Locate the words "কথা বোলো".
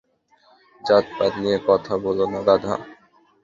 1.67-2.25